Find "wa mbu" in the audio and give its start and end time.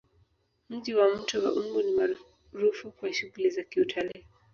1.43-1.81